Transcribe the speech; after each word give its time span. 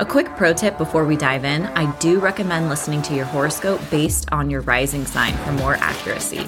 A 0.00 0.06
quick 0.06 0.28
pro 0.36 0.52
tip 0.52 0.78
before 0.78 1.04
we 1.04 1.16
dive 1.16 1.44
in 1.44 1.66
I 1.66 1.90
do 1.98 2.20
recommend 2.20 2.68
listening 2.68 3.02
to 3.02 3.16
your 3.16 3.24
horoscope 3.24 3.80
based 3.90 4.30
on 4.30 4.48
your 4.48 4.60
rising 4.60 5.04
sign 5.04 5.36
for 5.38 5.50
more 5.50 5.74
accuracy. 5.74 6.46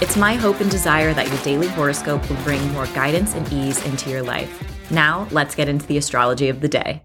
It's 0.00 0.16
my 0.16 0.32
hope 0.32 0.62
and 0.62 0.70
desire 0.70 1.12
that 1.12 1.28
your 1.28 1.36
daily 1.42 1.68
horoscope 1.68 2.26
will 2.26 2.42
bring 2.42 2.72
more 2.72 2.86
guidance 2.86 3.34
and 3.34 3.52
ease 3.52 3.84
into 3.84 4.08
your 4.08 4.22
life. 4.22 4.90
Now, 4.90 5.28
let's 5.30 5.54
get 5.54 5.68
into 5.68 5.86
the 5.86 5.98
astrology 5.98 6.48
of 6.48 6.62
the 6.62 6.68
day. 6.68 7.02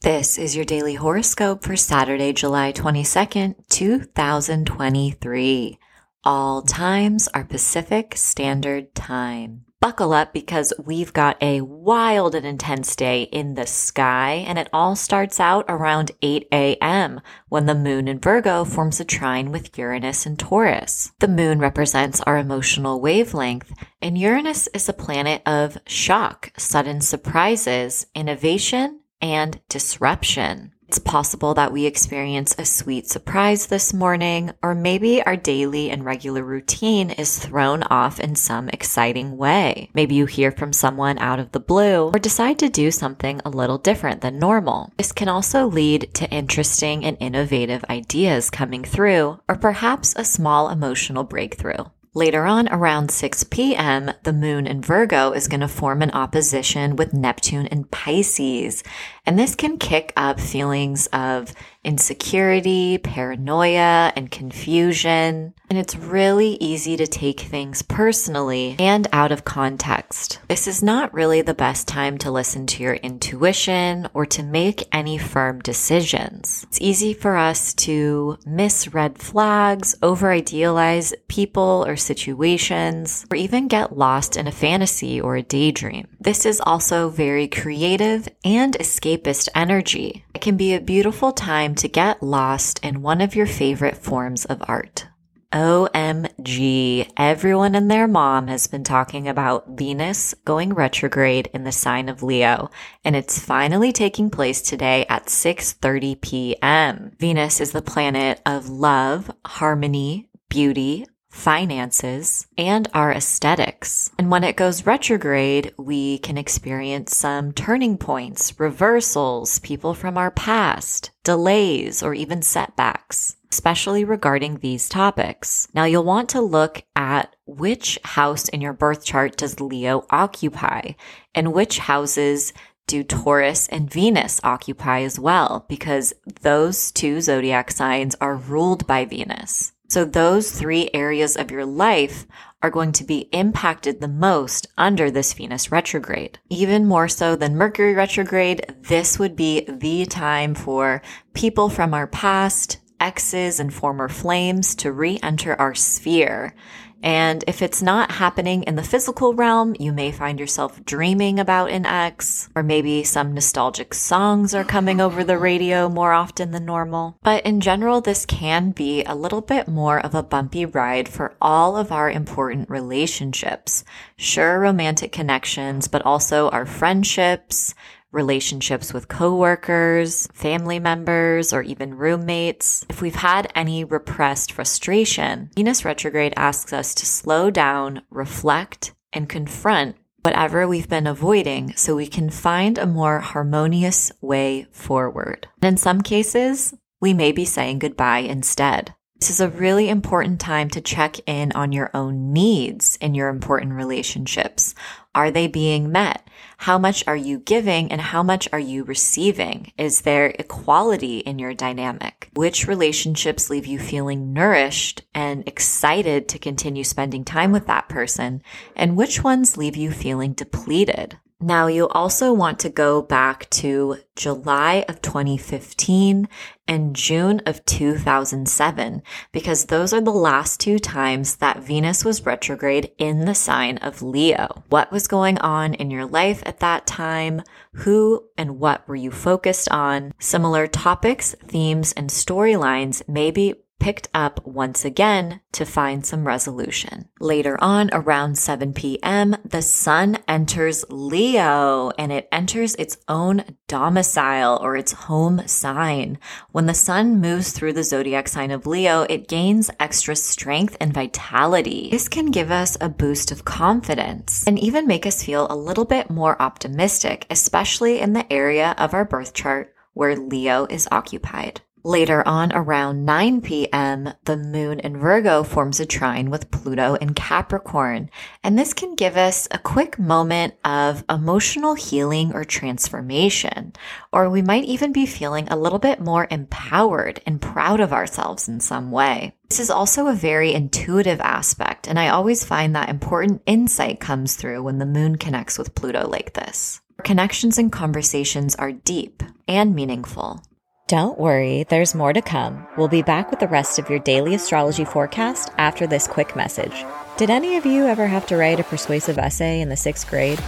This 0.00 0.38
is 0.38 0.56
your 0.56 0.64
daily 0.64 0.94
horoscope 0.94 1.62
for 1.62 1.76
Saturday, 1.76 2.32
July 2.32 2.72
22nd, 2.72 3.54
2023. 3.68 5.78
All 6.26 6.60
times 6.62 7.28
are 7.34 7.44
Pacific 7.44 8.16
Standard 8.16 8.96
Time. 8.96 9.64
Buckle 9.80 10.12
up 10.12 10.32
because 10.32 10.72
we've 10.84 11.12
got 11.12 11.40
a 11.40 11.60
wild 11.60 12.34
and 12.34 12.44
intense 12.44 12.96
day 12.96 13.22
in 13.30 13.54
the 13.54 13.64
sky, 13.64 14.44
and 14.44 14.58
it 14.58 14.68
all 14.72 14.96
starts 14.96 15.38
out 15.38 15.64
around 15.68 16.10
8 16.22 16.48
a.m. 16.50 17.20
when 17.48 17.66
the 17.66 17.76
moon 17.76 18.08
in 18.08 18.18
Virgo 18.18 18.64
forms 18.64 18.98
a 18.98 19.04
trine 19.04 19.52
with 19.52 19.78
Uranus 19.78 20.26
and 20.26 20.36
Taurus. 20.36 21.12
The 21.20 21.28
moon 21.28 21.60
represents 21.60 22.20
our 22.22 22.38
emotional 22.38 23.00
wavelength, 23.00 23.72
and 24.02 24.18
Uranus 24.18 24.66
is 24.74 24.88
a 24.88 24.92
planet 24.92 25.42
of 25.46 25.78
shock, 25.86 26.50
sudden 26.58 27.02
surprises, 27.02 28.04
innovation, 28.16 28.98
and 29.22 29.60
disruption. 29.68 30.72
It's 30.88 31.00
possible 31.00 31.52
that 31.54 31.72
we 31.72 31.84
experience 31.84 32.54
a 32.58 32.64
sweet 32.64 33.08
surprise 33.08 33.66
this 33.66 33.92
morning, 33.92 34.52
or 34.62 34.72
maybe 34.72 35.20
our 35.22 35.36
daily 35.36 35.90
and 35.90 36.04
regular 36.04 36.44
routine 36.44 37.10
is 37.10 37.38
thrown 37.38 37.82
off 37.84 38.20
in 38.20 38.36
some 38.36 38.68
exciting 38.68 39.36
way. 39.36 39.90
Maybe 39.94 40.14
you 40.14 40.26
hear 40.26 40.52
from 40.52 40.72
someone 40.72 41.18
out 41.18 41.40
of 41.40 41.50
the 41.50 41.58
blue 41.58 42.10
or 42.14 42.20
decide 42.20 42.60
to 42.60 42.68
do 42.68 42.92
something 42.92 43.40
a 43.44 43.50
little 43.50 43.78
different 43.78 44.20
than 44.20 44.38
normal. 44.38 44.92
This 44.96 45.10
can 45.10 45.28
also 45.28 45.66
lead 45.66 46.14
to 46.14 46.30
interesting 46.30 47.04
and 47.04 47.16
innovative 47.18 47.84
ideas 47.90 48.48
coming 48.48 48.84
through, 48.84 49.40
or 49.48 49.56
perhaps 49.56 50.14
a 50.16 50.24
small 50.24 50.68
emotional 50.68 51.24
breakthrough. 51.24 51.84
Later 52.16 52.46
on, 52.46 52.66
around 52.70 53.10
6 53.10 53.44
p.m., 53.44 54.10
the 54.22 54.32
moon 54.32 54.66
in 54.66 54.80
Virgo 54.80 55.32
is 55.32 55.48
going 55.48 55.60
to 55.60 55.68
form 55.68 56.00
an 56.00 56.12
opposition 56.12 56.96
with 56.96 57.12
Neptune 57.12 57.66
in 57.66 57.84
Pisces. 57.84 58.82
And 59.26 59.38
this 59.38 59.54
can 59.54 59.76
kick 59.76 60.14
up 60.16 60.40
feelings 60.40 61.08
of 61.08 61.52
insecurity, 61.86 62.98
paranoia, 62.98 64.12
and 64.16 64.30
confusion. 64.30 65.54
And 65.70 65.78
it's 65.78 65.96
really 65.96 66.54
easy 66.60 66.96
to 66.96 67.06
take 67.06 67.40
things 67.40 67.82
personally 67.82 68.76
and 68.78 69.06
out 69.12 69.32
of 69.32 69.44
context. 69.44 70.40
This 70.48 70.66
is 70.66 70.82
not 70.82 71.14
really 71.14 71.42
the 71.42 71.54
best 71.54 71.88
time 71.88 72.18
to 72.18 72.30
listen 72.30 72.66
to 72.66 72.82
your 72.82 72.94
intuition 72.94 74.08
or 74.14 74.26
to 74.26 74.42
make 74.42 74.88
any 74.92 75.16
firm 75.16 75.60
decisions. 75.60 76.64
It's 76.68 76.80
easy 76.80 77.14
for 77.14 77.36
us 77.36 77.72
to 77.74 78.36
miss 78.44 78.92
red 78.92 79.18
flags, 79.18 79.94
over 80.02 80.30
idealize 80.30 81.14
people 81.28 81.84
or 81.86 81.96
situations, 81.96 83.26
or 83.30 83.36
even 83.36 83.68
get 83.68 83.96
lost 83.96 84.36
in 84.36 84.46
a 84.46 84.52
fantasy 84.52 85.20
or 85.20 85.36
a 85.36 85.42
daydream. 85.42 86.08
This 86.20 86.44
is 86.44 86.60
also 86.60 87.08
very 87.08 87.46
creative 87.46 88.28
and 88.44 88.74
escapist 88.74 89.48
energy. 89.54 90.24
It 90.36 90.42
can 90.42 90.58
be 90.58 90.74
a 90.74 90.82
beautiful 90.82 91.32
time 91.32 91.74
to 91.76 91.88
get 91.88 92.22
lost 92.22 92.78
in 92.84 93.00
one 93.00 93.22
of 93.22 93.34
your 93.34 93.46
favorite 93.46 93.96
forms 93.96 94.44
of 94.44 94.62
art. 94.68 95.06
OMG, 95.50 97.10
everyone 97.16 97.74
and 97.74 97.90
their 97.90 98.06
mom 98.06 98.48
has 98.48 98.66
been 98.66 98.84
talking 98.84 99.28
about 99.28 99.78
Venus 99.78 100.34
going 100.44 100.74
retrograde 100.74 101.48
in 101.54 101.64
the 101.64 101.72
sign 101.72 102.10
of 102.10 102.22
Leo, 102.22 102.70
and 103.02 103.16
it's 103.16 103.38
finally 103.38 103.92
taking 103.92 104.28
place 104.28 104.60
today 104.60 105.06
at 105.08 105.28
6:30 105.28 106.20
p.m. 106.20 107.12
Venus 107.18 107.58
is 107.58 107.72
the 107.72 107.80
planet 107.80 108.42
of 108.44 108.68
love, 108.68 109.30
harmony, 109.46 110.28
beauty, 110.50 111.06
finances, 111.36 112.46
and 112.56 112.88
our 112.94 113.12
aesthetics. 113.12 114.10
And 114.18 114.30
when 114.30 114.42
it 114.42 114.56
goes 114.56 114.86
retrograde, 114.86 115.72
we 115.76 116.18
can 116.18 116.38
experience 116.38 117.14
some 117.14 117.52
turning 117.52 117.98
points, 117.98 118.58
reversals, 118.58 119.58
people 119.60 119.94
from 119.94 120.16
our 120.16 120.30
past, 120.30 121.10
delays, 121.22 122.02
or 122.02 122.14
even 122.14 122.42
setbacks, 122.42 123.36
especially 123.52 124.02
regarding 124.04 124.56
these 124.58 124.88
topics. 124.88 125.68
Now 125.74 125.84
you'll 125.84 126.04
want 126.04 126.30
to 126.30 126.40
look 126.40 126.82
at 126.96 127.36
which 127.46 127.98
house 128.02 128.48
in 128.48 128.60
your 128.60 128.72
birth 128.72 129.04
chart 129.04 129.36
does 129.36 129.60
Leo 129.60 130.06
occupy 130.10 130.92
and 131.34 131.52
which 131.52 131.78
houses 131.78 132.52
do 132.86 133.02
Taurus 133.02 133.68
and 133.68 133.92
Venus 133.92 134.40
occupy 134.42 135.00
as 135.00 135.18
well? 135.18 135.66
Because 135.68 136.14
those 136.42 136.92
two 136.92 137.20
zodiac 137.20 137.70
signs 137.70 138.14
are 138.20 138.36
ruled 138.36 138.86
by 138.86 139.04
Venus. 139.04 139.72
So 139.88 140.04
those 140.04 140.50
three 140.50 140.90
areas 140.92 141.36
of 141.36 141.50
your 141.50 141.64
life 141.64 142.26
are 142.62 142.70
going 142.70 142.92
to 142.92 143.04
be 143.04 143.28
impacted 143.32 144.00
the 144.00 144.08
most 144.08 144.66
under 144.76 145.10
this 145.10 145.32
Venus 145.32 145.70
retrograde. 145.70 146.38
Even 146.48 146.86
more 146.86 147.08
so 147.08 147.36
than 147.36 147.56
Mercury 147.56 147.94
retrograde, 147.94 148.74
this 148.82 149.18
would 149.18 149.36
be 149.36 149.64
the 149.68 150.04
time 150.06 150.54
for 150.54 151.02
people 151.34 151.68
from 151.68 151.94
our 151.94 152.06
past, 152.06 152.78
exes 152.98 153.60
and 153.60 153.72
former 153.72 154.08
flames 154.08 154.74
to 154.74 154.90
re-enter 154.90 155.54
our 155.60 155.74
sphere 155.74 156.54
and 157.02 157.44
if 157.46 157.62
it's 157.62 157.82
not 157.82 158.12
happening 158.12 158.62
in 158.64 158.76
the 158.76 158.82
physical 158.82 159.34
realm, 159.34 159.76
you 159.78 159.92
may 159.92 160.10
find 160.10 160.40
yourself 160.40 160.84
dreaming 160.84 161.38
about 161.38 161.70
an 161.70 161.86
ex, 161.86 162.48
or 162.54 162.62
maybe 162.62 163.04
some 163.04 163.34
nostalgic 163.34 163.94
songs 163.94 164.54
are 164.54 164.64
coming 164.64 165.00
over 165.00 165.22
the 165.22 165.38
radio 165.38 165.88
more 165.88 166.12
often 166.12 166.50
than 166.50 166.64
normal. 166.64 167.18
But 167.22 167.44
in 167.44 167.60
general, 167.60 168.00
this 168.00 168.26
can 168.26 168.70
be 168.70 169.04
a 169.04 169.14
little 169.14 169.40
bit 169.40 169.68
more 169.68 170.00
of 170.00 170.14
a 170.14 170.22
bumpy 170.22 170.64
ride 170.64 171.08
for 171.08 171.36
all 171.40 171.76
of 171.76 171.92
our 171.92 172.10
important 172.10 172.70
relationships. 172.70 173.84
Sure, 174.16 174.58
romantic 174.58 175.12
connections, 175.12 175.88
but 175.88 176.04
also 176.04 176.48
our 176.50 176.66
friendships, 176.66 177.74
relationships 178.16 178.92
with 178.92 179.06
coworkers, 179.06 180.26
family 180.32 180.80
members, 180.80 181.52
or 181.52 181.62
even 181.62 181.94
roommates. 181.94 182.84
If 182.88 183.00
we've 183.00 183.14
had 183.14 183.52
any 183.54 183.84
repressed 183.84 184.50
frustration, 184.50 185.50
Venus 185.54 185.84
retrograde 185.84 186.32
asks 186.36 186.72
us 186.72 186.94
to 186.96 187.06
slow 187.06 187.50
down, 187.50 188.02
reflect, 188.10 188.94
and 189.12 189.28
confront 189.28 189.96
whatever 190.22 190.66
we've 190.66 190.88
been 190.88 191.06
avoiding 191.06 191.72
so 191.76 191.94
we 191.94 192.08
can 192.08 192.30
find 192.30 192.78
a 192.78 192.86
more 192.86 193.20
harmonious 193.20 194.10
way 194.20 194.66
forward. 194.72 195.46
And 195.62 195.68
in 195.68 195.76
some 195.76 196.00
cases, 196.00 196.74
we 197.00 197.14
may 197.14 197.30
be 197.30 197.44
saying 197.44 197.78
goodbye 197.78 198.20
instead. 198.20 198.94
This 199.18 199.30
is 199.30 199.40
a 199.40 199.48
really 199.48 199.88
important 199.88 200.40
time 200.40 200.68
to 200.70 200.80
check 200.82 201.16
in 201.26 201.50
on 201.52 201.72
your 201.72 201.90
own 201.94 202.34
needs 202.34 202.96
in 203.00 203.14
your 203.14 203.30
important 203.30 203.72
relationships. 203.72 204.74
Are 205.14 205.30
they 205.30 205.46
being 205.46 205.90
met? 205.90 206.28
How 206.58 206.78
much 206.78 207.02
are 207.06 207.16
you 207.16 207.38
giving 207.38 207.90
and 207.90 208.00
how 208.00 208.22
much 208.22 208.46
are 208.52 208.60
you 208.60 208.84
receiving? 208.84 209.72
Is 209.78 210.02
there 210.02 210.34
equality 210.38 211.20
in 211.20 211.38
your 211.38 211.54
dynamic? 211.54 212.28
Which 212.34 212.68
relationships 212.68 213.48
leave 213.48 213.66
you 213.66 213.78
feeling 213.78 214.34
nourished 214.34 215.02
and 215.14 215.48
excited 215.48 216.28
to 216.28 216.38
continue 216.38 216.84
spending 216.84 217.24
time 217.24 217.52
with 217.52 217.66
that 217.68 217.88
person? 217.88 218.42
And 218.76 218.98
which 218.98 219.24
ones 219.24 219.56
leave 219.56 219.76
you 219.76 219.92
feeling 219.92 220.34
depleted? 220.34 221.18
Now, 221.40 221.66
you 221.66 221.86
also 221.88 222.32
want 222.32 222.58
to 222.60 222.70
go 222.70 223.02
back 223.02 223.50
to 223.50 223.98
July 224.16 224.86
of 224.88 225.02
2015 225.02 226.28
and 226.66 226.96
June 226.96 227.42
of 227.44 227.62
2007 227.66 229.02
because 229.32 229.66
those 229.66 229.92
are 229.92 230.00
the 230.00 230.10
last 230.10 230.60
two 230.60 230.78
times 230.78 231.36
that 231.36 231.62
Venus 231.62 232.06
was 232.06 232.24
retrograde 232.24 232.90
in 232.96 233.26
the 233.26 233.34
sign 233.34 233.76
of 233.78 234.00
Leo. 234.00 234.64
What 234.70 234.90
was 234.90 235.06
going 235.06 235.36
on 235.38 235.74
in 235.74 235.90
your 235.90 236.06
life 236.06 236.42
at 236.46 236.60
that 236.60 236.86
time? 236.86 237.42
Who 237.74 238.24
and 238.38 238.58
what 238.58 238.88
were 238.88 238.96
you 238.96 239.10
focused 239.10 239.70
on? 239.70 240.14
Similar 240.18 240.66
topics, 240.66 241.34
themes, 241.44 241.92
and 241.92 242.08
storylines 242.08 243.06
may 243.06 243.30
be 243.30 243.56
picked 243.86 244.08
up 244.12 244.44
once 244.44 244.84
again 244.84 245.40
to 245.52 245.64
find 245.64 246.04
some 246.04 246.26
resolution. 246.26 247.08
Later 247.20 247.56
on, 247.62 247.88
around 247.92 248.36
7 248.36 248.72
p.m., 248.72 249.36
the 249.44 249.62
sun 249.62 250.18
enters 250.26 250.84
Leo 250.88 251.92
and 251.96 252.10
it 252.10 252.26
enters 252.32 252.74
its 252.74 252.96
own 253.06 253.44
domicile 253.68 254.58
or 254.60 254.76
its 254.76 254.90
home 254.90 255.46
sign. 255.46 256.18
When 256.50 256.66
the 256.66 256.74
sun 256.74 257.20
moves 257.20 257.52
through 257.52 257.74
the 257.74 257.84
zodiac 257.84 258.26
sign 258.26 258.50
of 258.50 258.66
Leo, 258.66 259.02
it 259.02 259.28
gains 259.28 259.70
extra 259.78 260.16
strength 260.16 260.76
and 260.80 260.92
vitality. 260.92 261.88
This 261.88 262.08
can 262.08 262.32
give 262.32 262.50
us 262.50 262.76
a 262.80 262.88
boost 262.88 263.30
of 263.30 263.44
confidence 263.44 264.44
and 264.48 264.58
even 264.58 264.88
make 264.88 265.06
us 265.06 265.22
feel 265.22 265.46
a 265.48 265.54
little 265.54 265.84
bit 265.84 266.10
more 266.10 266.42
optimistic, 266.42 267.24
especially 267.30 268.00
in 268.00 268.14
the 268.14 268.32
area 268.32 268.74
of 268.78 268.94
our 268.94 269.04
birth 269.04 269.32
chart 269.32 269.72
where 269.92 270.16
Leo 270.16 270.66
is 270.66 270.88
occupied. 270.90 271.60
Later 271.86 272.26
on, 272.26 272.50
around 272.52 273.04
9 273.04 273.42
p.m., 273.42 274.12
the 274.24 274.36
moon 274.36 274.80
in 274.80 274.96
Virgo 274.96 275.44
forms 275.44 275.78
a 275.78 275.86
trine 275.86 276.30
with 276.30 276.50
Pluto 276.50 276.94
in 276.94 277.14
Capricorn. 277.14 278.10
And 278.42 278.58
this 278.58 278.74
can 278.74 278.96
give 278.96 279.16
us 279.16 279.46
a 279.52 279.58
quick 279.60 279.96
moment 279.96 280.54
of 280.64 281.04
emotional 281.08 281.74
healing 281.74 282.32
or 282.34 282.42
transformation. 282.42 283.72
Or 284.12 284.28
we 284.28 284.42
might 284.42 284.64
even 284.64 284.92
be 284.92 285.06
feeling 285.06 285.46
a 285.46 285.56
little 285.56 285.78
bit 285.78 286.00
more 286.00 286.26
empowered 286.28 287.22
and 287.24 287.40
proud 287.40 287.78
of 287.78 287.92
ourselves 287.92 288.48
in 288.48 288.58
some 288.58 288.90
way. 288.90 289.36
This 289.48 289.60
is 289.60 289.70
also 289.70 290.08
a 290.08 290.12
very 290.12 290.54
intuitive 290.54 291.20
aspect, 291.20 291.86
and 291.86 292.00
I 292.00 292.08
always 292.08 292.44
find 292.44 292.74
that 292.74 292.88
important 292.88 293.42
insight 293.46 294.00
comes 294.00 294.34
through 294.34 294.64
when 294.64 294.78
the 294.78 294.86
moon 294.86 295.18
connects 295.18 295.56
with 295.56 295.76
Pluto 295.76 296.08
like 296.08 296.32
this. 296.32 296.80
Connections 297.04 297.58
and 297.58 297.70
conversations 297.70 298.56
are 298.56 298.72
deep 298.72 299.22
and 299.46 299.72
meaningful. 299.72 300.42
Don't 300.88 301.18
worry, 301.18 301.64
there's 301.64 301.96
more 301.96 302.12
to 302.12 302.22
come. 302.22 302.64
We'll 302.76 302.86
be 302.86 303.02
back 303.02 303.32
with 303.32 303.40
the 303.40 303.48
rest 303.48 303.80
of 303.80 303.90
your 303.90 303.98
daily 303.98 304.36
astrology 304.36 304.84
forecast 304.84 305.50
after 305.58 305.84
this 305.84 306.06
quick 306.06 306.36
message. 306.36 306.84
Did 307.16 307.28
any 307.28 307.56
of 307.56 307.66
you 307.66 307.86
ever 307.86 308.06
have 308.06 308.24
to 308.26 308.36
write 308.36 308.60
a 308.60 308.62
persuasive 308.62 309.18
essay 309.18 309.60
in 309.60 309.68
the 309.68 309.76
sixth 309.76 310.08
grade? 310.08 310.40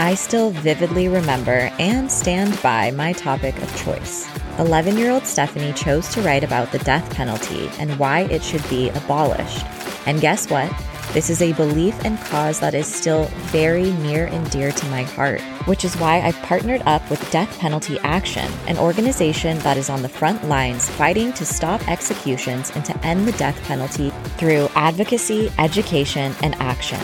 I 0.00 0.16
still 0.16 0.50
vividly 0.50 1.06
remember 1.06 1.70
and 1.78 2.10
stand 2.10 2.60
by 2.60 2.90
my 2.90 3.12
topic 3.12 3.56
of 3.58 3.84
choice. 3.84 4.28
11 4.58 4.98
year 4.98 5.12
old 5.12 5.26
Stephanie 5.26 5.72
chose 5.74 6.08
to 6.08 6.22
write 6.22 6.42
about 6.42 6.72
the 6.72 6.80
death 6.80 7.08
penalty 7.14 7.70
and 7.78 7.96
why 7.96 8.22
it 8.22 8.42
should 8.42 8.68
be 8.68 8.88
abolished. 8.88 9.64
And 10.06 10.20
guess 10.20 10.50
what? 10.50 10.72
This 11.12 11.30
is 11.30 11.42
a 11.42 11.52
belief 11.52 11.94
and 12.04 12.18
cause 12.18 12.58
that 12.58 12.74
is 12.74 12.92
still 12.92 13.26
very 13.52 13.92
near 13.92 14.26
and 14.26 14.50
dear 14.50 14.72
to 14.72 14.86
my 14.86 15.02
heart, 15.02 15.40
which 15.66 15.84
is 15.84 15.96
why 15.98 16.20
I've 16.20 16.40
partnered 16.42 16.82
up 16.86 17.08
with 17.08 17.30
Death 17.30 17.58
Penalty 17.60 17.98
Action, 18.00 18.50
an 18.66 18.78
organization 18.78 19.58
that 19.60 19.76
is 19.76 19.90
on 19.90 20.02
the 20.02 20.08
front 20.08 20.48
lines 20.48 20.88
fighting 20.88 21.32
to 21.34 21.46
stop 21.46 21.86
executions 21.88 22.72
and 22.74 22.84
to 22.84 22.98
end 23.06 23.28
the 23.28 23.32
death 23.32 23.60
penalty 23.64 24.10
through 24.38 24.68
advocacy, 24.74 25.52
education, 25.58 26.34
and 26.42 26.56
action. 26.56 27.00